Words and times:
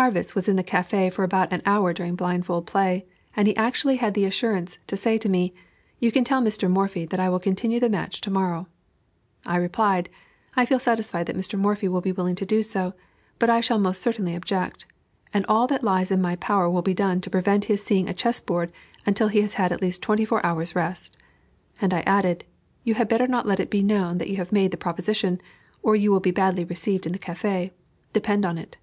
Harrwitz 0.00 0.32
was 0.36 0.46
in 0.48 0.54
the 0.54 0.62
café 0.62 1.12
for 1.12 1.24
about 1.24 1.52
an 1.52 1.60
hour 1.66 1.92
during 1.92 2.14
blindfold 2.14 2.68
play, 2.68 3.04
and 3.34 3.48
he 3.48 3.56
actually 3.56 3.96
had 3.96 4.14
the 4.14 4.24
assurance 4.26 4.78
to 4.86 4.96
say 4.96 5.18
to 5.18 5.28
me, 5.28 5.52
"You 5.98 6.12
can 6.12 6.22
tell 6.22 6.40
Mr. 6.40 6.70
Morphy, 6.70 7.04
that 7.06 7.18
I 7.18 7.28
will 7.28 7.40
continue 7.40 7.80
the 7.80 7.88
match 7.90 8.20
to 8.20 8.30
morrow." 8.30 8.68
I 9.44 9.56
replied: 9.56 10.08
"I 10.54 10.66
feel 10.66 10.78
satisfied 10.78 11.26
that 11.26 11.34
Mr. 11.36 11.58
Morphy 11.58 11.88
will 11.88 12.00
be 12.00 12.12
willing 12.12 12.36
to 12.36 12.46
do 12.46 12.62
so, 12.62 12.94
but 13.40 13.50
I 13.50 13.60
shall 13.60 13.80
most 13.80 14.00
certainly 14.00 14.36
object, 14.36 14.86
and 15.34 15.44
all 15.46 15.66
that 15.66 15.82
lies 15.82 16.12
in 16.12 16.22
my 16.22 16.36
power 16.36 16.70
will 16.70 16.80
be 16.80 16.94
done 16.94 17.20
to 17.22 17.28
prevent 17.28 17.64
his 17.64 17.82
seeing 17.82 18.08
a 18.08 18.14
chess 18.14 18.38
board 18.38 18.70
until 19.04 19.26
he 19.26 19.40
has 19.42 19.54
had 19.54 19.72
at 19.72 19.82
least 19.82 20.00
twenty 20.00 20.24
four 20.24 20.46
hours' 20.46 20.76
rest." 20.76 21.16
And 21.80 21.92
I 21.92 22.02
added: 22.02 22.44
"You 22.84 22.94
had 22.94 23.08
better 23.08 23.26
not 23.26 23.48
let 23.48 23.58
it 23.58 23.68
be 23.68 23.82
known 23.82 24.18
that 24.18 24.28
you 24.30 24.36
have 24.36 24.52
made 24.52 24.70
the 24.70 24.76
proposition, 24.76 25.40
or 25.82 25.96
you 25.96 26.12
will 26.12 26.20
be 26.20 26.30
badly 26.30 26.62
received 26.64 27.04
in 27.04 27.10
the 27.10 27.18
café, 27.18 27.72
depend 28.12 28.44
upon 28.44 28.58
it." 28.58 28.76